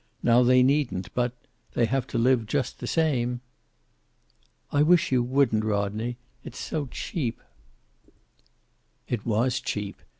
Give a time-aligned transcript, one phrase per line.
[0.23, 1.31] Now they needn't, but
[1.75, 3.39] they have to live just the same."
[4.71, 6.17] "I wish you wouldn't, Rodney.
[6.43, 7.39] It's so cheap."
[9.07, 10.01] It was cheap.